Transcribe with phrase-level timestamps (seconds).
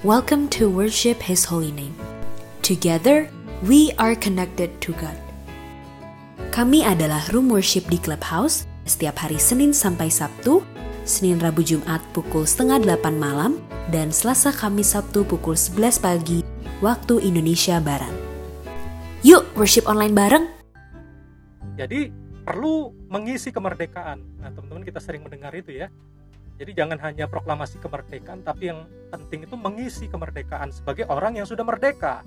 [0.00, 1.92] Welcome to worship His holy name.
[2.64, 3.28] Together,
[3.60, 5.12] we are connected to God.
[6.56, 10.64] Kami adalah Room Worship di Clubhouse setiap hari Senin sampai Sabtu,
[11.04, 13.52] Senin Rabu Jumat pukul setengah delapan malam,
[13.92, 16.40] dan Selasa Kamis Sabtu pukul 11 pagi
[16.80, 18.16] waktu Indonesia Barat.
[19.20, 20.48] Yuk worship online bareng!
[21.76, 22.08] Jadi
[22.48, 24.24] perlu mengisi kemerdekaan.
[24.40, 25.92] Nah, teman-teman kita sering mendengar itu ya.
[26.60, 31.64] Jadi jangan hanya proklamasi kemerdekaan, tapi yang penting itu mengisi kemerdekaan sebagai orang yang sudah
[31.64, 32.20] merdeka.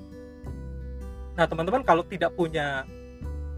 [1.37, 2.81] Nah, teman-teman kalau tidak punya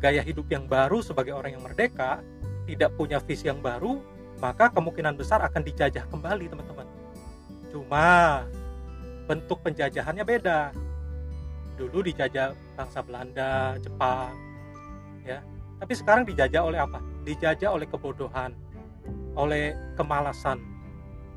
[0.03, 2.19] gaya hidup yang baru sebagai orang yang merdeka,
[2.67, 4.03] tidak punya visi yang baru,
[4.43, 6.87] maka kemungkinan besar akan dijajah kembali, teman-teman.
[7.71, 8.43] Cuma
[9.31, 10.75] bentuk penjajahannya beda.
[11.79, 14.35] Dulu dijajah bangsa Belanda, Jepang,
[15.23, 15.39] ya.
[15.79, 16.99] Tapi sekarang dijajah oleh apa?
[17.23, 18.51] Dijajah oleh kebodohan,
[19.35, 20.59] oleh kemalasan,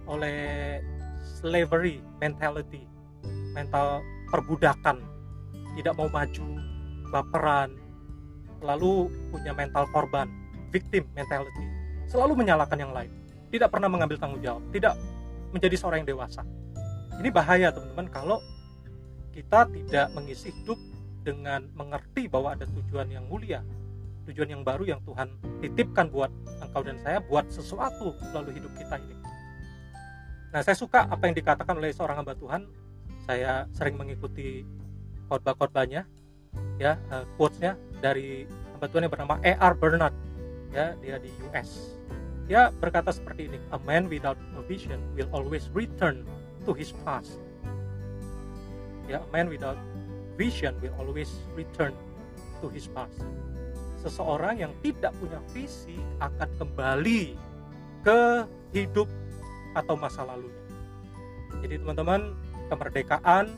[0.06, 0.78] oleh
[1.38, 2.86] slavery mentality,
[3.54, 5.02] mental perbudakan,
[5.78, 6.46] tidak mau maju,
[7.10, 7.70] baperan,
[8.62, 10.26] lalu punya mental korban,
[10.70, 11.64] victim mentality,
[12.10, 13.10] selalu menyalahkan yang lain,
[13.50, 14.94] tidak pernah mengambil tanggung jawab, tidak
[15.54, 16.42] menjadi seorang yang dewasa.
[17.18, 18.38] Ini bahaya teman-teman kalau
[19.34, 20.78] kita tidak mengisi hidup
[21.22, 23.62] dengan mengerti bahwa ada tujuan yang mulia,
[24.28, 25.32] tujuan yang baru yang Tuhan
[25.64, 26.28] titipkan buat
[26.60, 29.16] engkau dan saya buat sesuatu melalui hidup kita ini.
[30.52, 32.68] Nah, saya suka apa yang dikatakan oleh seorang hamba Tuhan.
[33.28, 34.64] Saya sering mengikuti
[35.28, 36.08] khotbah-khotbahnya,
[36.80, 39.72] ya, uh, quotes-nya dari hamba Tuhan yang bernama E.R.
[39.76, 40.16] Bernard,
[40.72, 41.92] ya, dia di US.
[42.48, 46.24] Dia berkata seperti ini, A man without a vision will always return
[46.64, 47.36] to his past.
[49.04, 49.76] Ya, a man without
[50.40, 51.92] vision will always return
[52.64, 53.20] to his past
[54.02, 57.34] seseorang yang tidak punya visi akan kembali
[58.06, 58.20] ke
[58.74, 59.10] hidup
[59.74, 60.64] atau masa lalunya.
[61.58, 62.34] Jadi teman-teman,
[62.70, 63.50] kemerdekaan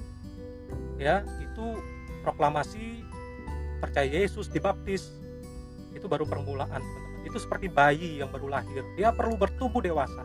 [0.97, 1.81] ya itu
[2.25, 3.05] proklamasi
[3.81, 5.13] percaya Yesus dibaptis
[5.93, 7.09] itu baru permulaan teman-teman.
[7.21, 8.81] Itu seperti bayi yang baru lahir.
[8.97, 10.25] Dia perlu bertumbuh dewasa.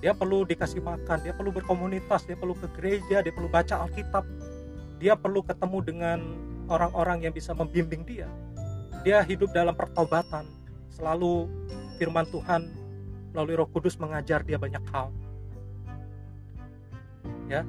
[0.00, 4.24] Dia perlu dikasih makan, dia perlu berkomunitas, dia perlu ke gereja, dia perlu baca Alkitab.
[4.96, 6.18] Dia perlu ketemu dengan
[6.72, 8.24] orang-orang yang bisa membimbing dia
[9.00, 10.44] dia hidup dalam pertobatan.
[10.92, 11.48] Selalu
[11.96, 12.68] firman Tuhan
[13.32, 15.08] melalui Roh Kudus mengajar dia banyak hal.
[17.48, 17.64] Ya.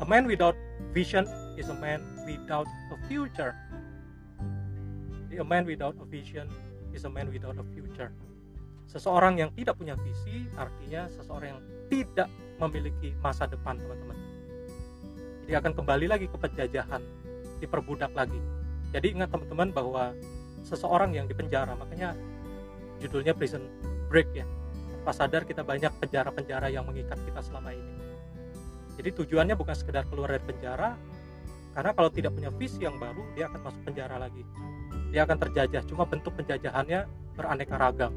[0.00, 0.56] A man without
[0.92, 1.24] vision
[1.56, 3.56] is a man without a future.
[5.30, 6.48] A man without a vision
[6.92, 8.12] is a man without a future.
[8.90, 12.28] Seseorang yang tidak punya visi artinya seseorang yang tidak
[12.58, 14.18] memiliki masa depan teman-teman.
[15.46, 17.02] Jadi akan kembali lagi ke penjajahan
[17.62, 18.40] diperbudak lagi.
[18.90, 20.10] Jadi ingat teman-teman bahwa
[20.64, 21.72] seseorang yang dipenjara.
[21.76, 22.16] Makanya
[23.00, 23.64] judulnya prison
[24.08, 24.46] break ya.
[25.06, 27.92] Pas sadar kita banyak penjara-penjara yang mengikat kita selama ini.
[29.00, 30.92] Jadi tujuannya bukan sekedar keluar dari penjara
[31.72, 34.42] karena kalau tidak punya visi yang baru dia akan masuk penjara lagi.
[35.10, 38.12] Dia akan terjajah cuma bentuk penjajahannya beraneka ragam.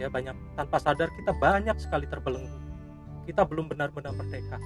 [0.00, 0.34] Ya banyak.
[0.56, 2.58] Tanpa sadar kita banyak sekali terbelenggu.
[3.28, 4.58] Kita belum benar-benar merdeka.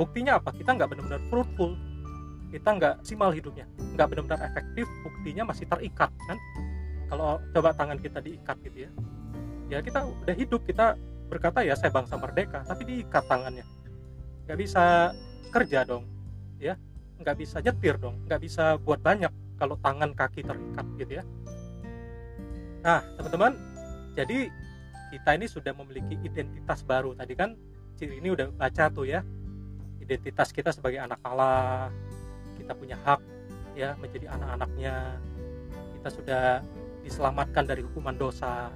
[0.00, 0.50] Buktinya apa?
[0.56, 1.76] Kita nggak benar-benar fruitful
[2.50, 3.64] kita nggak simal hidupnya.
[3.94, 6.38] Nggak benar-benar efektif buktinya masih terikat kan?
[7.10, 8.90] Kalau coba tangan kita diikat gitu ya.
[9.70, 10.98] Ya kita udah hidup kita
[11.30, 13.62] berkata ya saya bangsa merdeka tapi diikat tangannya.
[14.46, 15.14] Nggak bisa
[15.54, 16.04] kerja dong
[16.58, 16.74] ya.
[17.22, 19.30] Nggak bisa nyetir dong nggak bisa buat banyak
[19.60, 21.24] kalau tangan kaki terikat gitu ya.
[22.82, 23.54] Nah teman-teman
[24.18, 24.50] jadi
[25.10, 27.14] kita ini sudah memiliki identitas baru.
[27.14, 27.54] Tadi kan
[27.94, 29.20] ciri ini udah baca tuh ya
[30.10, 31.92] identitas kita sebagai anak Allah
[32.70, 33.20] kita punya hak
[33.74, 35.18] ya menjadi anak-anaknya.
[35.98, 36.44] Kita sudah
[37.02, 38.70] diselamatkan dari hukuman dosa.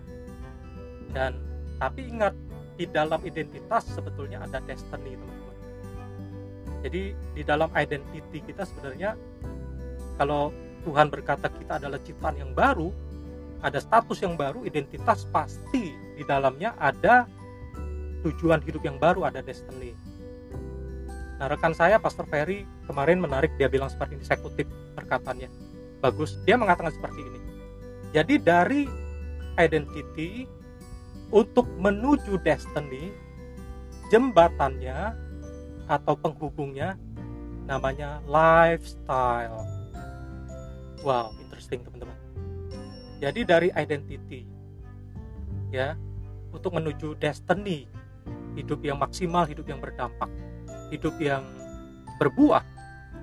[1.15, 1.39] Dan
[1.79, 2.35] tapi ingat
[2.75, 5.57] di dalam identitas sebetulnya ada destiny teman-teman.
[6.83, 7.03] Jadi
[7.39, 9.15] di dalam identity kita sebenarnya
[10.19, 10.51] kalau
[10.83, 12.91] Tuhan berkata kita adalah ciptaan yang baru
[13.63, 17.31] ada status yang baru identitas pasti di dalamnya ada
[18.27, 19.95] tujuan hidup yang baru ada destiny
[21.45, 24.65] Nah, rekan saya Pastor Ferry kemarin menarik dia bilang seperti ini, saya kutip
[24.97, 25.53] perkataannya.
[26.01, 27.41] Bagus, dia mengatakan seperti ini.
[28.17, 28.89] Jadi dari
[29.61, 30.49] identity
[31.29, 33.13] untuk menuju destiny,
[34.09, 35.13] jembatannya
[35.85, 36.97] atau penghubungnya
[37.69, 39.69] namanya lifestyle.
[41.05, 42.17] Wow, interesting teman-teman.
[43.21, 44.49] Jadi dari identity
[45.69, 45.93] ya
[46.57, 47.85] untuk menuju destiny,
[48.57, 50.33] hidup yang maksimal, hidup yang berdampak
[50.95, 51.43] hidup yang
[52.23, 52.63] berbuah.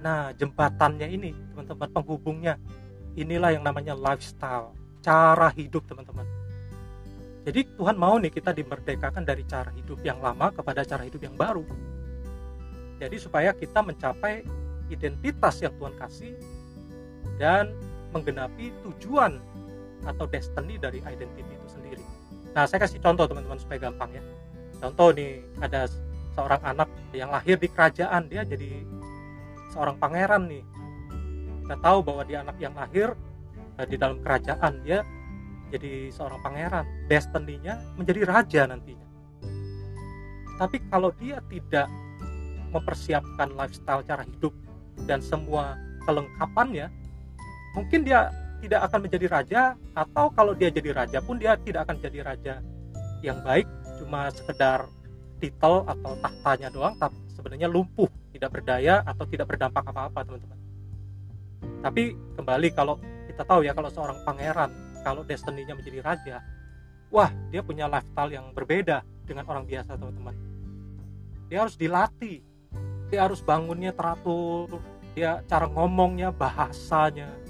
[0.03, 2.59] Nah, jembatannya ini, teman-teman, penghubungnya,
[3.15, 6.27] inilah yang namanya lifestyle, cara hidup, teman-teman.
[7.41, 11.33] Jadi Tuhan mau nih kita dimerdekakan dari cara hidup yang lama kepada cara hidup yang
[11.33, 11.65] baru.
[13.01, 14.45] Jadi supaya kita mencapai
[14.94, 16.38] identitas yang Tuhan kasih
[17.41, 17.73] dan
[18.13, 19.41] menggenapi tujuan
[20.06, 22.03] atau destiny dari identity itu sendiri.
[22.53, 24.23] Nah, saya kasih contoh teman-teman supaya gampang ya.
[24.77, 25.89] Contoh nih, ada
[26.36, 28.83] seorang anak yang lahir di kerajaan, dia jadi
[29.75, 30.63] seorang pangeran nih.
[31.66, 33.16] Kita tahu bahwa dia anak yang lahir
[33.80, 35.04] eh, di dalam kerajaan, dia
[35.72, 36.86] jadi seorang pangeran.
[37.07, 39.07] Destiny-nya menjadi raja nantinya.
[40.60, 41.88] Tapi kalau dia tidak
[42.72, 44.54] mempersiapkan lifestyle cara hidup
[45.10, 45.75] dan semua
[46.06, 46.88] kelengkapannya,
[47.75, 48.30] mungkin dia
[48.62, 49.62] tidak akan menjadi raja
[49.98, 52.54] atau kalau dia jadi raja pun dia tidak akan jadi raja
[53.25, 53.66] yang baik
[53.98, 54.86] cuma sekedar
[55.41, 60.59] titel atau tahtanya doang tapi sebenarnya lumpuh tidak berdaya atau tidak berdampak apa-apa teman-teman.
[61.81, 64.69] Tapi kembali kalau kita tahu ya kalau seorang pangeran
[65.01, 66.38] kalau destiny-nya menjadi raja
[67.09, 70.38] wah dia punya lifestyle yang berbeda dengan orang biasa teman-teman.
[71.49, 72.45] Dia harus dilatih
[73.09, 74.79] dia harus bangunnya teratur
[75.11, 77.41] dia cara ngomongnya bahasanya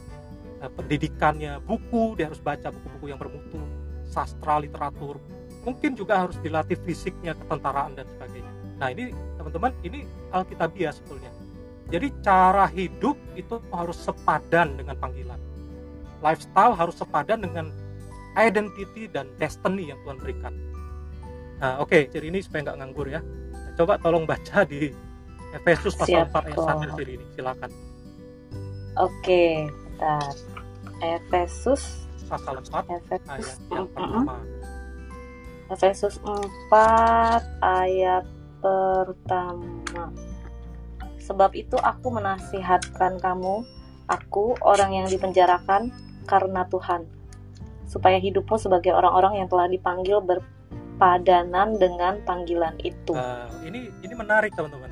[0.62, 3.58] Eh, pendidikannya, buku dia harus baca buku-buku yang bermutu,
[4.06, 5.18] sastra, literatur,
[5.62, 8.52] mungkin juga harus dilatih fisiknya, ketentaraan dan sebagainya.
[8.82, 11.32] Nah ini teman-teman, ini alkitabiah sebetulnya.
[11.92, 15.38] Jadi cara hidup itu harus sepadan dengan panggilan.
[16.24, 17.70] Lifestyle harus sepadan dengan
[18.40, 20.54] identity dan destiny yang Tuhan berikan.
[21.60, 23.22] Nah oke, okay, jadi ini supaya nggak nganggur ya.
[23.76, 24.90] Coba tolong baca di
[25.52, 27.72] Efesus pasal Siap, 4 ayat 1 ini, silakan.
[28.96, 30.32] Oke, bentar.
[31.04, 34.36] Efesus pasal 4 Efesus ayat yang pertama.
[35.72, 38.28] Efesus 4 ayat
[38.60, 40.12] pertama.
[41.24, 43.64] Sebab itu aku menasihatkan kamu,
[44.12, 45.96] aku orang yang dipenjarakan
[46.28, 47.08] karena Tuhan,
[47.88, 53.16] supaya hidupmu sebagai orang-orang yang telah dipanggil berpadanan dengan panggilan itu.
[53.16, 54.92] Uh, ini ini menarik teman-teman.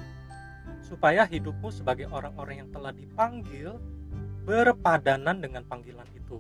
[0.80, 3.76] Supaya hidupmu sebagai orang-orang yang telah dipanggil
[4.48, 6.40] berpadanan dengan panggilan itu.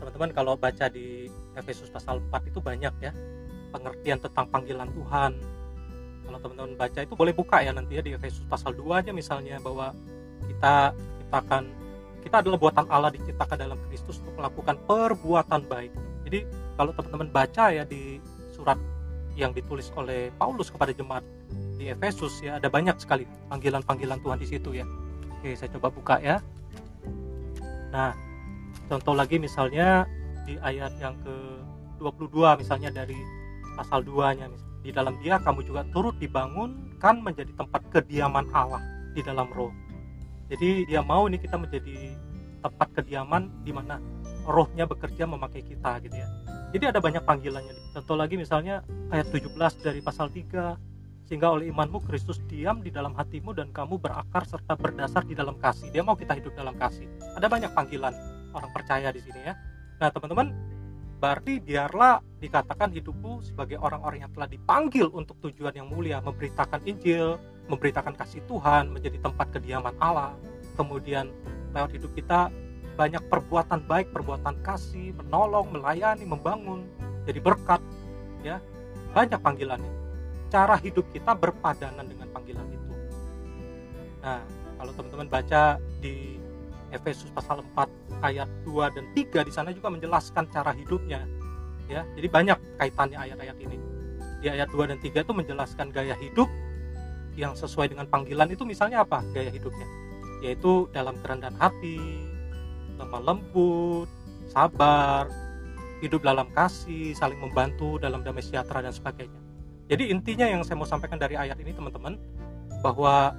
[0.00, 3.12] Teman-teman kalau baca di Efesus pasal 4 itu banyak ya
[3.70, 5.32] pengertian tentang panggilan Tuhan.
[6.24, 9.60] Kalau teman-teman baca itu boleh buka ya nanti ya di Efesus pasal 2 aja misalnya
[9.60, 9.92] bahwa
[10.48, 11.64] kita kita akan
[12.20, 15.92] kita adalah buatan Allah diciptakan dalam Kristus untuk melakukan perbuatan baik.
[16.24, 18.20] Jadi kalau teman-teman baca ya di
[18.56, 18.76] surat
[19.36, 21.24] yang ditulis oleh Paulus kepada jemaat
[21.80, 24.84] di Efesus ya ada banyak sekali panggilan-panggilan Tuhan di situ ya.
[25.40, 26.44] Oke, saya coba buka ya.
[27.90, 28.12] Nah,
[28.90, 30.10] contoh lagi misalnya
[30.42, 33.16] di ayat yang ke-22 misalnya dari
[33.78, 34.50] pasal 2-nya
[34.82, 38.82] di dalam dia kamu juga turut dibangunkan menjadi tempat kediaman Allah
[39.14, 39.70] di dalam roh.
[40.50, 42.18] Jadi dia mau ini kita menjadi
[42.60, 44.02] tempat kediaman di mana
[44.48, 46.26] rohnya bekerja memakai kita gitu ya.
[46.74, 47.94] Jadi ada banyak panggilannya.
[47.94, 48.82] Contoh lagi misalnya
[49.14, 49.54] ayat 17
[49.84, 54.74] dari pasal 3 sehingga oleh imanmu Kristus diam di dalam hatimu dan kamu berakar serta
[54.74, 55.94] berdasar di dalam kasih.
[55.94, 57.06] Dia mau kita hidup dalam kasih.
[57.38, 59.54] Ada banyak panggilan orang percaya di sini ya.
[60.00, 60.52] Nah, teman-teman,
[61.20, 67.36] berarti biarlah dikatakan hidupku sebagai orang-orang yang telah dipanggil untuk tujuan yang mulia, memberitakan Injil,
[67.68, 70.34] memberitakan kasih Tuhan, menjadi tempat kediaman Allah.
[70.74, 71.28] Kemudian
[71.76, 72.48] lewat hidup kita
[72.96, 76.88] banyak perbuatan baik, perbuatan kasih, menolong, melayani, membangun,
[77.28, 77.80] jadi berkat,
[78.40, 78.58] ya.
[79.12, 80.00] Banyak panggilannya
[80.50, 82.92] cara hidup kita berpadanan dengan panggilan itu.
[84.20, 84.42] Nah,
[84.76, 86.39] kalau teman-teman baca di
[86.90, 91.24] Efesus pasal 4 ayat 2 dan 3 di sana juga menjelaskan cara hidupnya.
[91.90, 93.78] Ya, jadi banyak kaitannya ayat-ayat ini.
[94.40, 96.46] Di ayat 2 dan 3 itu menjelaskan gaya hidup
[97.34, 99.86] yang sesuai dengan panggilan itu misalnya apa gaya hidupnya?
[100.40, 101.98] Yaitu dalam kerendahan hati,
[102.96, 104.08] lemah lembut,
[104.48, 105.26] sabar,
[106.00, 109.40] hidup dalam kasih, saling membantu dalam damai sejahtera dan sebagainya.
[109.90, 112.14] Jadi intinya yang saya mau sampaikan dari ayat ini teman-teman
[112.80, 113.34] bahwa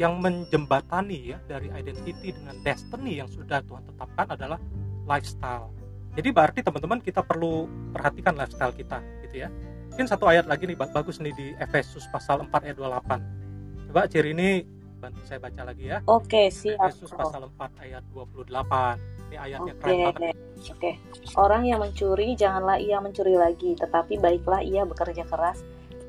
[0.00, 4.58] yang menjembatani ya dari identity dengan destiny yang sudah Tuhan tetapkan adalah
[5.04, 5.68] lifestyle.
[6.12, 9.48] Jadi berarti teman-teman kita perlu perhatikan lifestyle kita gitu ya.
[9.92, 13.92] Mungkin satu ayat lagi nih bagus nih di Efesus pasal 4 ayat 28.
[13.92, 14.64] Coba ciri ini
[14.96, 16.00] bantu saya baca lagi ya.
[16.08, 16.80] Oke, siap.
[16.88, 18.96] Efesus pasal 4 ayat 28.
[19.28, 19.80] Ini ayatnya Oke.
[19.80, 20.36] keren banget.
[20.72, 20.90] Oke.
[21.36, 25.60] Orang yang mencuri janganlah ia mencuri lagi, tetapi baiklah ia bekerja keras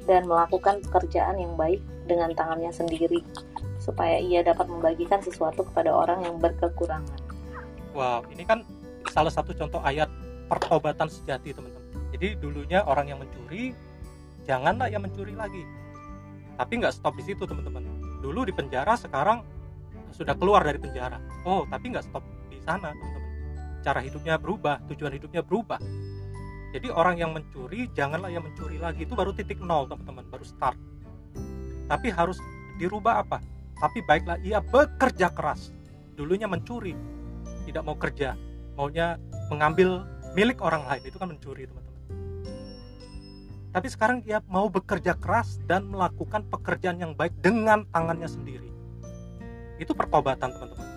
[0.07, 3.23] dan melakukan pekerjaan yang baik dengan tangannya sendiri
[3.83, 7.19] supaya ia dapat membagikan sesuatu kepada orang yang berkekurangan.
[7.91, 8.63] Wow, ini kan
[9.11, 10.07] salah satu contoh ayat
[10.47, 11.83] pertobatan sejati teman-teman.
[12.15, 13.75] Jadi dulunya orang yang mencuri,
[14.47, 15.67] janganlah yang mencuri lagi.
[16.55, 17.83] Tapi nggak stop di situ teman-teman.
[18.23, 19.43] Dulu di penjara, sekarang
[20.15, 21.19] sudah keluar dari penjara.
[21.43, 23.31] Oh, tapi nggak stop di sana teman-teman.
[23.83, 25.77] Cara hidupnya berubah, tujuan hidupnya berubah
[26.73, 30.75] jadi orang yang mencuri janganlah yang mencuri lagi itu baru titik nol teman-teman baru start
[31.85, 32.41] tapi harus
[32.81, 33.37] dirubah apa
[33.83, 35.75] tapi baiklah ia bekerja keras.
[36.15, 36.95] Dulunya mencuri
[37.67, 38.39] tidak mau kerja.
[38.79, 39.19] Maunya
[39.51, 41.03] mengambil milik orang lain.
[41.03, 41.91] Itu kan mencuri teman-teman.
[43.75, 48.71] Tapi sekarang ia mau bekerja keras dan melakukan pekerjaan yang baik dengan tangannya sendiri.
[49.83, 50.87] Itu pertobatan teman-teman.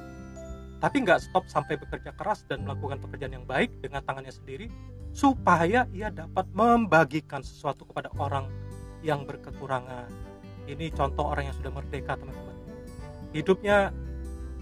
[0.79, 4.71] Tapi nggak stop sampai bekerja keras dan melakukan pekerjaan yang baik dengan tangannya sendiri
[5.11, 8.47] supaya ia dapat membagikan sesuatu kepada orang
[9.03, 10.07] yang berkekurangan.
[10.69, 12.46] Ini contoh orang yang sudah merdeka teman-teman
[13.33, 13.91] hidupnya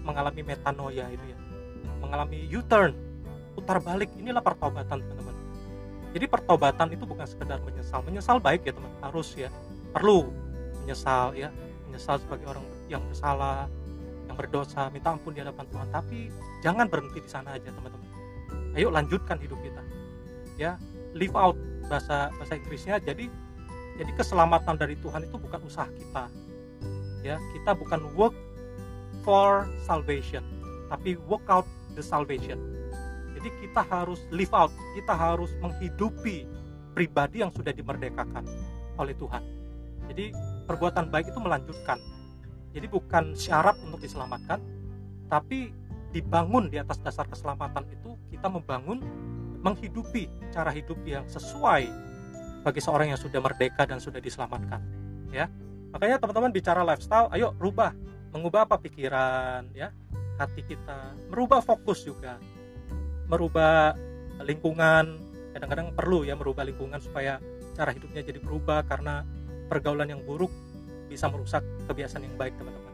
[0.05, 1.37] mengalami metanoia itu ya.
[1.99, 2.93] Mengalami U-turn
[3.57, 4.11] putar balik.
[4.19, 5.35] Inilah pertobatan teman-teman.
[6.15, 7.99] Jadi pertobatan itu bukan sekedar menyesal.
[8.05, 9.49] Menyesal baik ya teman harus ya
[9.91, 10.29] perlu
[10.83, 11.49] menyesal ya.
[11.89, 13.67] Menyesal sebagai orang yang bersalah
[14.25, 15.87] yang berdosa minta ampun di hadapan Tuhan.
[15.89, 16.19] Tapi
[16.61, 18.07] jangan berhenti di sana aja teman-teman.
[18.75, 19.81] Ayo lanjutkan hidup kita.
[20.55, 20.79] Ya
[21.15, 21.57] live out
[21.87, 22.99] bahasa bahasa Inggrisnya.
[23.01, 23.31] Jadi
[23.95, 26.27] jadi keselamatan dari Tuhan itu bukan usaha kita.
[27.23, 28.35] Ya kita bukan work
[29.25, 30.45] for salvation
[30.87, 31.65] tapi work out
[31.97, 32.61] the salvation.
[33.33, 36.45] Jadi kita harus live out kita harus menghidupi
[36.95, 38.45] pribadi yang sudah dimerdekakan
[38.95, 39.43] oleh Tuhan.
[40.13, 40.31] Jadi
[40.69, 41.99] perbuatan baik itu melanjutkan.
[42.71, 44.59] Jadi bukan syarat untuk diselamatkan,
[45.31, 45.71] tapi
[46.11, 49.03] dibangun di atas dasar keselamatan itu kita membangun
[49.59, 51.91] menghidupi cara hidup yang sesuai
[52.63, 54.79] bagi seorang yang sudah merdeka dan sudah diselamatkan
[55.33, 55.51] ya.
[55.91, 57.95] Makanya teman-teman bicara lifestyle ayo rubah
[58.35, 59.95] mengubah apa pikiran ya
[60.35, 62.35] hati kita merubah fokus juga
[63.29, 63.95] merubah
[64.43, 65.05] lingkungan.
[65.55, 67.39] Kadang-kadang perlu ya merubah lingkungan supaya
[67.75, 69.23] cara hidupnya jadi berubah karena
[69.71, 70.51] pergaulan yang buruk
[71.07, 72.93] bisa merusak kebiasaan yang baik teman-teman.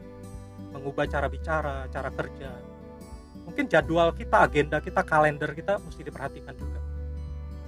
[0.77, 2.51] Mengubah cara bicara cara kerja.
[3.49, 6.79] Mungkin jadwal kita agenda kita kalender kita mesti diperhatikan juga.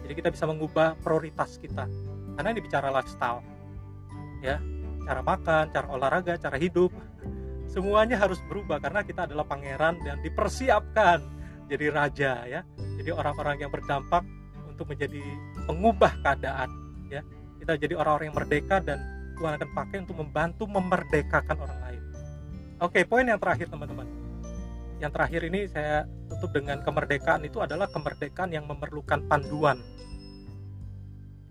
[0.05, 1.89] Jadi kita bisa mengubah prioritas kita.
[2.37, 3.41] Karena ini bicara lifestyle
[4.45, 4.61] ya.
[5.03, 6.93] Cara makan cara olahraga cara hidup
[7.69, 11.19] semuanya harus berubah karena kita adalah pangeran dan dipersiapkan
[11.67, 12.61] jadi raja ya
[12.99, 14.23] jadi orang-orang yang berdampak
[14.67, 15.21] untuk menjadi
[15.65, 16.69] pengubah keadaan
[17.09, 17.21] ya
[17.63, 18.99] kita jadi orang-orang yang merdeka dan
[19.33, 22.01] Tuhan akan pakai untuk membantu memerdekakan orang lain.
[22.81, 24.05] Oke, poin yang terakhir teman-teman.
[25.01, 29.81] Yang terakhir ini saya tutup dengan kemerdekaan itu adalah kemerdekaan yang memerlukan panduan.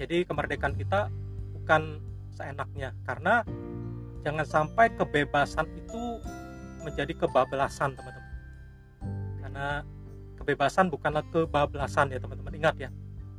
[0.00, 1.12] Jadi kemerdekaan kita
[1.52, 2.00] bukan
[2.33, 3.45] seenaknya karena
[4.23, 6.02] jangan sampai kebebasan itu
[6.83, 8.35] menjadi kebablasan teman-teman.
[9.43, 9.69] Karena
[10.38, 12.55] kebebasan bukanlah kebablasan ya teman-teman.
[12.55, 12.91] Ingat ya,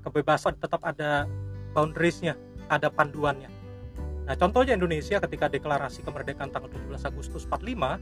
[0.03, 1.27] kebebasan tetap ada
[1.75, 2.37] boundariesnya,
[2.69, 3.63] ada panduannya
[4.23, 7.99] Nah, contohnya Indonesia ketika deklarasi kemerdekaan tanggal 17 Agustus 45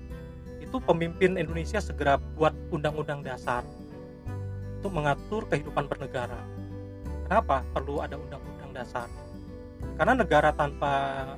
[0.61, 3.65] itu pemimpin Indonesia segera buat undang-undang dasar
[4.77, 6.37] untuk mengatur kehidupan bernegara.
[7.25, 9.09] Kenapa perlu ada undang-undang dasar?
[9.97, 10.91] Karena negara tanpa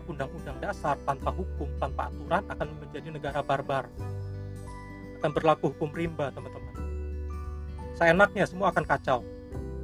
[0.07, 3.91] undang-undang dasar, tanpa hukum, tanpa aturan akan menjadi negara barbar.
[5.19, 6.75] Akan berlaku hukum rimba, teman-teman.
[7.99, 9.19] Seenaknya semua akan kacau.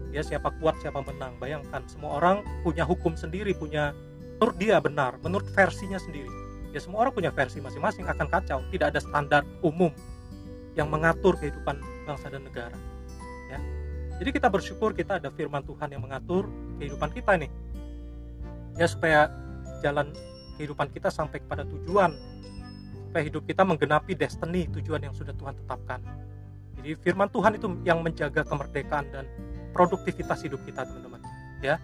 [0.10, 1.38] Ya siapa kuat, siapa menang.
[1.38, 3.94] Bayangkan semua orang punya hukum sendiri, punya
[4.40, 6.32] menurut dia benar, menurut versinya sendiri.
[6.72, 9.92] Ya semua orang punya versi masing-masing akan kacau, tidak ada standar umum
[10.80, 12.78] yang mengatur kehidupan bangsa dan negara.
[13.52, 13.60] Ya.
[14.24, 16.48] Jadi kita bersyukur kita ada firman Tuhan yang mengatur
[16.80, 17.52] kehidupan kita nih.
[18.80, 19.28] Ya supaya
[19.84, 20.16] jalan
[20.56, 22.16] kehidupan kita sampai kepada tujuan
[23.10, 26.00] supaya hidup kita menggenapi destiny tujuan yang sudah Tuhan tetapkan.
[26.80, 29.26] Jadi firman Tuhan itu yang menjaga kemerdekaan dan
[29.76, 31.20] produktivitas hidup kita, teman-teman.
[31.60, 31.82] Ya.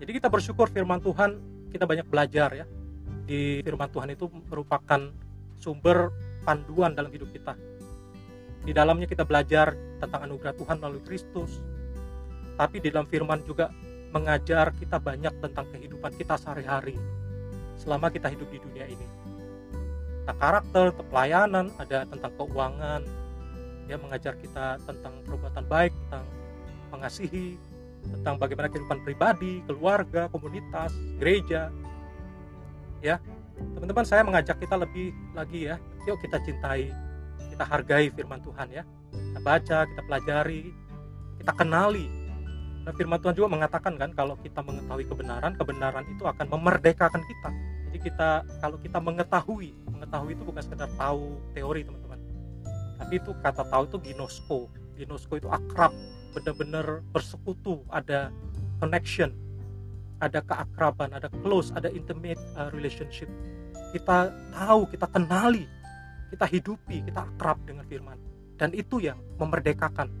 [0.00, 1.38] Jadi kita bersyukur firman Tuhan
[1.70, 2.66] kita banyak belajar ya
[3.28, 5.12] di firman Tuhan itu merupakan
[5.54, 6.10] sumber
[6.42, 7.54] panduan dalam hidup kita.
[8.64, 11.60] Di dalamnya kita belajar tentang anugerah Tuhan melalui Kristus.
[12.56, 13.68] Tapi di dalam firman juga
[14.10, 16.98] mengajar kita banyak tentang kehidupan kita sehari-hari
[17.78, 19.06] selama kita hidup di dunia ini.
[20.22, 23.02] Tentang karakter, tentang pelayanan, ada tentang keuangan,
[23.88, 26.26] ya mengajar kita tentang perbuatan baik, tentang
[26.90, 27.58] mengasihi,
[28.18, 31.70] tentang bagaimana kehidupan pribadi, keluarga, komunitas, gereja.
[33.00, 33.16] Ya,
[33.78, 36.92] teman-teman saya mengajak kita lebih lagi ya, yuk kita cintai,
[37.50, 38.84] kita hargai firman Tuhan ya.
[39.10, 40.62] Kita baca, kita pelajari,
[41.40, 42.19] kita kenali.
[42.80, 47.50] Nah, firman Tuhan juga mengatakan kan kalau kita mengetahui kebenaran, kebenaran itu akan memerdekakan kita.
[47.90, 48.28] Jadi kita
[48.62, 52.20] kalau kita mengetahui, mengetahui itu bukan sekedar tahu teori teman-teman.
[52.96, 54.60] Tapi itu kata tahu itu ginosko.
[54.96, 55.92] Ginosko itu akrab,
[56.32, 58.30] benar-benar bersekutu ada
[58.78, 59.34] connection
[60.20, 63.26] ada keakraban ada close ada intimate uh, relationship
[63.90, 65.66] kita tahu kita kenali
[66.30, 68.20] kita hidupi kita akrab dengan firman
[68.60, 70.12] dan itu yang memerdekakan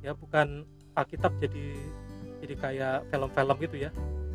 [0.00, 1.66] ya bukan Alkitab jadi
[2.44, 3.90] jadi kayak film-film gitu ya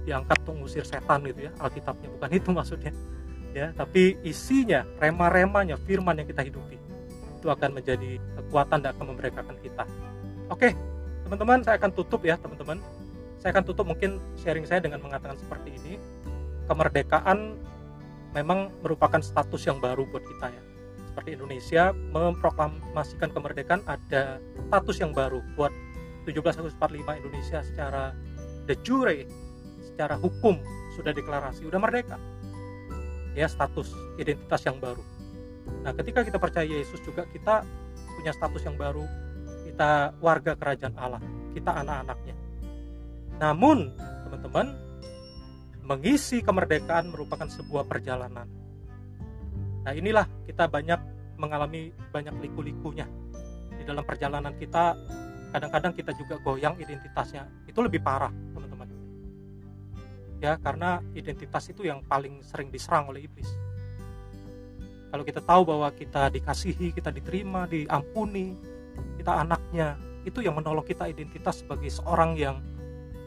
[0.08, 2.08] diangkat untuk mengusir setan gitu ya Alkitabnya.
[2.20, 2.92] Bukan itu maksudnya
[3.56, 3.72] ya.
[3.74, 6.78] Tapi isinya rema-remanya firman yang kita hidupi
[7.40, 9.84] itu akan menjadi kekuatan dan akan memerdekakan kita.
[10.52, 10.76] Oke
[11.24, 12.82] teman-teman saya akan tutup ya teman-teman.
[13.40, 15.94] Saya akan tutup mungkin sharing saya dengan mengatakan seperti ini.
[16.68, 17.56] Kemerdekaan
[18.36, 20.62] memang merupakan status yang baru buat kita ya.
[21.10, 24.38] Seperti Indonesia memproklamasikan kemerdekaan ada
[24.70, 25.74] status yang baru buat
[26.28, 28.12] 1745 Indonesia secara
[28.68, 29.26] de jure
[29.82, 30.60] secara hukum
[30.96, 32.18] sudah deklarasi udah merdeka.
[33.38, 35.04] Ya status identitas yang baru.
[35.86, 37.64] Nah ketika kita percaya Yesus juga kita
[38.20, 39.06] punya status yang baru.
[39.70, 41.24] Kita warga kerajaan Allah
[41.56, 42.36] kita anak-anaknya.
[43.40, 43.96] Namun
[44.28, 44.68] teman-teman
[45.88, 48.46] mengisi kemerdekaan merupakan sebuah perjalanan.
[49.88, 51.00] Nah inilah kita banyak
[51.40, 53.08] mengalami banyak liku-likunya
[53.80, 54.94] di dalam perjalanan kita
[55.50, 57.46] kadang-kadang kita juga goyang identitasnya.
[57.66, 58.88] Itu lebih parah teman-teman.
[60.40, 63.50] Ya karena identitas itu yang paling sering diserang oleh iblis.
[65.10, 68.54] Kalau kita tahu bahwa kita dikasihi kita diterima diampuni
[69.18, 72.62] kita anaknya itu yang menolong kita identitas sebagai seorang yang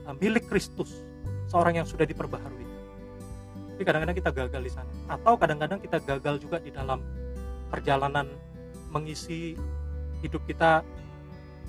[0.06, 1.02] uh, milik Kristus
[1.50, 2.64] seorang yang sudah diperbaharui.
[3.76, 4.92] Tapi kadang-kadang kita gagal di sana.
[5.10, 7.02] Atau kadang-kadang kita gagal juga di dalam
[7.68, 8.30] perjalanan
[8.92, 9.56] mengisi
[10.22, 10.84] hidup kita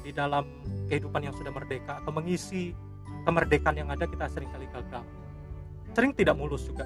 [0.03, 0.43] di dalam
[0.91, 2.75] kehidupan yang sudah merdeka atau mengisi
[3.23, 5.03] kemerdekaan yang ada kita sering kali gagal.
[5.95, 6.83] Sering tidak mulus juga.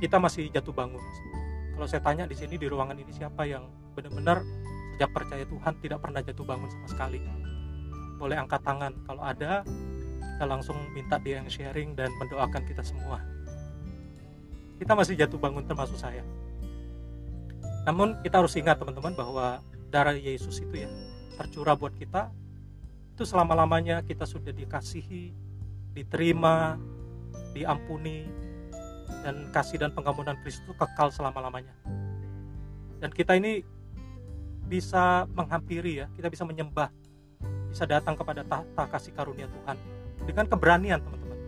[0.00, 1.02] Kita masih jatuh bangun.
[1.76, 4.40] Kalau saya tanya di sini di ruangan ini siapa yang benar-benar
[4.96, 7.20] sejak percaya Tuhan tidak pernah jatuh bangun sama sekali?
[8.16, 8.96] Boleh angkat tangan.
[9.04, 9.64] Kalau ada
[10.40, 13.20] kita langsung minta dia yang sharing dan mendoakan kita semua.
[14.80, 16.24] Kita masih jatuh bangun termasuk saya.
[17.84, 19.60] Namun kita harus ingat teman-teman bahwa
[19.92, 20.88] darah Yesus itu ya
[21.40, 22.28] tercurah buat kita
[23.16, 25.32] itu selama-lamanya kita sudah dikasihi
[25.96, 26.76] diterima
[27.56, 28.28] diampuni
[29.24, 31.72] dan kasih dan pengampunan Kristus kekal selama-lamanya.
[33.00, 33.64] Dan kita ini
[34.68, 36.92] bisa menghampiri ya kita bisa menyembah
[37.72, 39.76] bisa datang kepada tahta kasih karunia Tuhan
[40.28, 41.40] dengan keberanian teman-teman.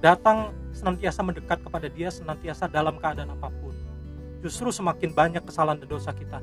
[0.00, 3.76] Datang senantiasa mendekat kepada dia senantiasa dalam keadaan apa pun.
[4.40, 6.40] Justru semakin banyak kesalahan dan dosa kita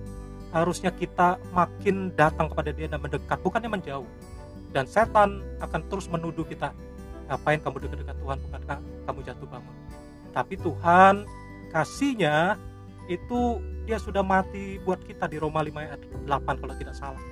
[0.55, 4.07] harusnya kita makin datang kepada dia dan mendekat bukannya menjauh.
[4.71, 6.71] Dan setan akan terus menuduh kita
[7.27, 8.37] ngapain kamu dekat-dekat Tuhan?
[8.47, 9.75] Bukankah kamu jatuh bangun?
[10.31, 11.15] Tapi Tuhan
[11.71, 12.55] kasihnya
[13.07, 17.23] itu dia sudah mati buat kita di Roma 5 ayat 8 kalau tidak salah.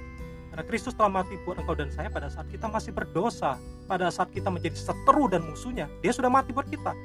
[0.51, 3.59] Karena Kristus telah mati buat engkau dan saya pada saat kita masih berdosa
[3.91, 6.95] pada saat kita menjadi seteru dan musuhnya dia sudah mati buat kita.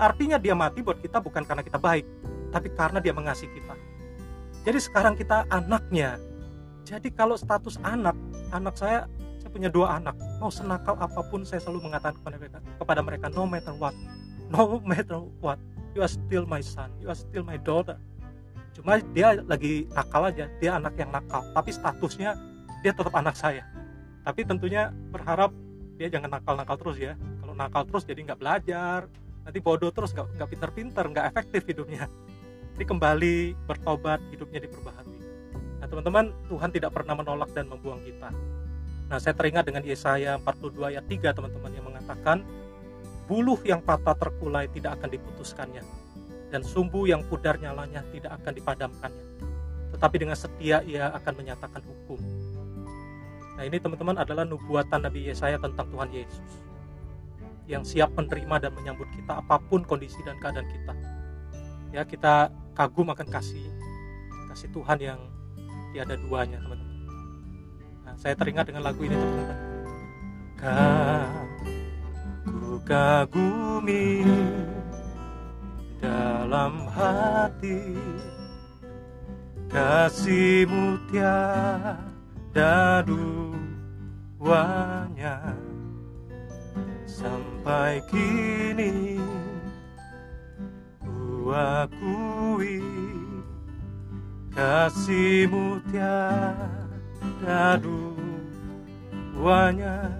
[0.00, 2.08] Artinya dia mati buat kita bukan karena kita baik
[2.48, 3.76] tapi karena dia mengasihi kita
[4.68, 6.20] jadi sekarang kita anaknya.
[6.84, 8.12] Jadi kalau status anak
[8.52, 9.08] anak saya
[9.40, 10.12] saya punya dua anak.
[10.44, 13.96] Mau senakal apa pun saya selalu mengatakan kepada mereka kepada mereka no matter what
[14.52, 15.56] no matter what
[15.96, 17.96] you are still my son you are still my daughter.
[18.76, 21.48] Cuma dia lagi nakal aja dia anak yang nakal.
[21.56, 22.36] Tapi statusnya
[22.84, 23.64] dia tetap anak saya.
[24.20, 25.48] Tapi tentunya berharap
[25.96, 27.16] dia jangan nakal-nakal terus ya.
[27.40, 29.08] Kalau nakal terus jadi nggak belajar
[29.48, 32.04] nanti bodoh terus nggak pinter-pinter nggak efektif hidupnya
[32.78, 35.18] jadi kembali bertobat hidupnya diperbaharui.
[35.82, 38.30] Nah teman-teman Tuhan tidak pernah menolak dan membuang kita.
[39.10, 42.46] Nah saya teringat dengan Yesaya 42 ayat 3 teman-teman yang mengatakan
[43.26, 45.82] buluh yang patah terkulai tidak akan diputuskannya
[46.54, 49.26] dan sumbu yang pudar nyalanya tidak akan dipadamkannya.
[49.98, 52.22] Tetapi dengan setia ia akan menyatakan hukum.
[53.58, 56.62] Nah ini teman-teman adalah nubuatan Nabi Yesaya tentang Tuhan Yesus
[57.66, 60.94] yang siap menerima dan menyambut kita apa pun kondisi dan keadaan kita.
[61.90, 63.66] Ya kita kagum akan kasih
[64.46, 65.18] kasih Tuhan yang
[65.90, 67.10] tiada duanya teman-teman.
[68.06, 69.58] Nah, saya teringat dengan lagu ini teman-teman.
[72.46, 74.22] Ku kagumi
[75.98, 77.98] dalam hati.
[79.68, 83.04] Kasihmu tiada
[84.38, 85.50] duanya.
[87.10, 89.17] Sampai kini
[91.52, 92.80] akui
[94.52, 100.10] kasihmu tiada duanya.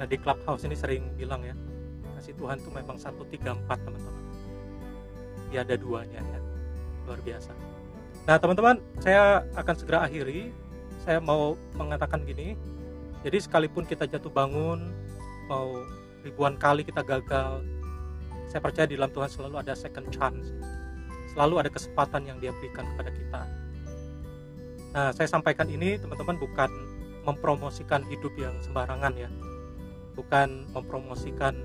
[0.00, 1.54] Nah di clubhouse ini sering bilang ya
[2.18, 4.24] Kasih Tuhan itu memang 134 teman-teman.
[5.52, 6.40] Tiada duanya ya
[7.06, 7.52] Luar biasa.
[8.26, 10.50] Nah teman-teman saya akan segera akhiri.
[11.02, 12.54] Saya mau mengatakan gini
[13.26, 14.94] Jadi sekalipun kita jatuh bangun
[15.50, 15.82] Mau
[16.22, 17.62] ribuan kali kita gagal
[18.50, 20.50] saya percaya di dalam Tuhan selalu ada second chance
[21.32, 23.42] selalu ada kesempatan yang dia berikan kepada kita
[24.92, 26.70] nah saya sampaikan ini teman-teman bukan
[27.22, 29.30] mempromosikan hidup yang sembarangan ya
[30.12, 31.56] bukan mempromosikan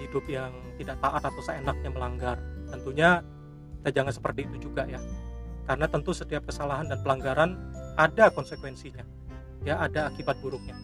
[0.00, 2.36] hidup yang tidak taat atau seenaknya melanggar.
[2.70, 3.22] Tentunya
[3.82, 5.00] kita jangan seperti itu juga ya.
[5.64, 7.56] Karena tentu setiap kesalahan dan pelanggaran
[7.96, 9.04] ada konsekuensinya.
[9.64, 10.76] Ya, ada akibat buruknya.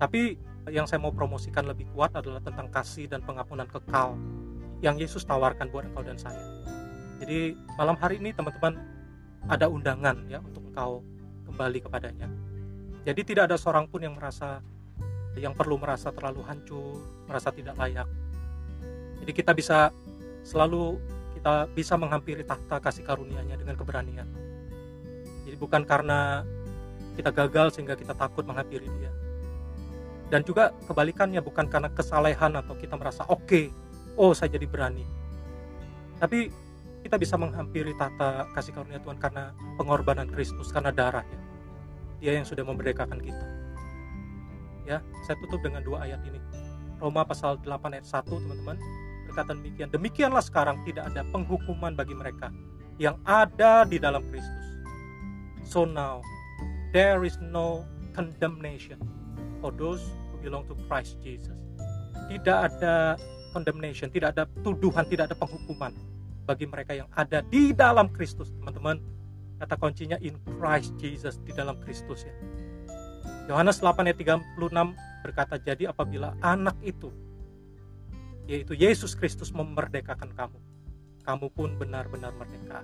[0.00, 0.40] Tapi
[0.70, 4.14] yang saya mau promosikan lebih kuat adalah tentang kasih dan pengampunan kekal
[4.80, 6.40] yang Yesus tawarkan buat engkau dan saya.
[7.20, 8.80] Jadi malam hari ini teman-teman
[9.50, 11.04] ada undangan ya untuk engkau
[11.50, 12.28] kembali kepadanya.
[13.04, 14.64] Jadi tidak ada seorang pun yang merasa
[15.36, 18.08] yang perlu merasa terlalu hancur, merasa tidak layak.
[19.20, 19.92] Jadi kita bisa
[20.42, 20.96] selalu
[21.36, 24.28] kita bisa menghampiri tahta kasih karunia-Nya dengan keberanian.
[25.44, 26.44] Jadi bukan karena
[27.16, 29.12] kita gagal sehingga kita takut menghampiri Dia.
[30.30, 33.64] Dan juga kebalikannya bukan karena kesalehan atau kita merasa oke, okay,
[34.14, 35.02] oh saya jadi berani.
[36.22, 36.48] Tapi
[37.02, 41.40] kita bisa menghampiri tata kasih karunia Tuhan karena pengorbanan Kristus karena darahnya
[42.20, 43.46] dia yang sudah memerdekakan kita.
[44.84, 46.38] Ya saya tutup dengan dua ayat ini.
[47.00, 48.76] Roma pasal 8 ayat 1 teman-teman
[49.24, 52.52] berkata demikian demikianlah sekarang tidak ada penghukuman bagi mereka
[53.00, 54.66] yang ada di dalam Kristus.
[55.64, 56.20] So now
[56.92, 59.00] there is no condemnation
[59.64, 60.04] for those
[60.40, 61.56] belong to Christ Jesus
[62.32, 63.14] tidak ada
[63.52, 65.92] condemnation tidak ada tuduhan tidak ada penghukuman
[66.50, 68.98] bagi mereka yang ada di dalam Kristus, teman-teman.
[69.62, 72.34] Kata kuncinya in Christ Jesus di dalam Kristus ya.
[73.46, 77.14] Yohanes 8 ayat 36 berkata, "Jadi apabila anak itu
[78.50, 80.58] yaitu Yesus Kristus memerdekakan kamu,
[81.22, 82.82] kamu pun benar-benar merdeka."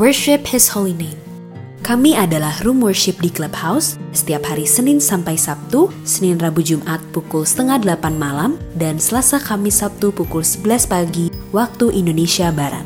[0.00, 1.25] Worship His Holy Name.
[1.86, 7.46] Kami adalah Room Worship di Clubhouse setiap hari Senin sampai Sabtu, Senin Rabu Jumat pukul
[7.46, 12.82] setengah 8 malam, dan Selasa Kamis Sabtu pukul 11 pagi waktu Indonesia Barat.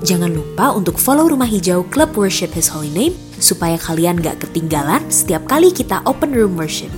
[0.00, 5.04] Jangan lupa untuk follow Rumah Hijau Club Worship His Holy Name supaya kalian gak ketinggalan
[5.12, 6.88] setiap kali kita open room worship.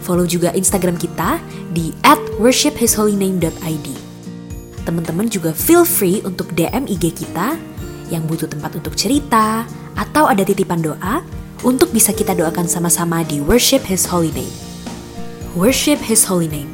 [0.00, 1.36] Follow juga Instagram kita
[1.76, 3.88] di at worshiphisholyname.id.
[4.88, 7.75] Teman-teman juga feel free untuk DM IG kita
[8.12, 9.66] yang butuh tempat untuk cerita,
[9.96, 11.24] atau ada titipan doa
[11.64, 14.54] untuk bisa kita doakan sama-sama di Worship His Holy Name.
[15.56, 16.70] Worship His Holy Name.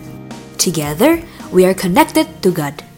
[0.58, 1.22] Together,
[1.54, 2.91] we are connected to God.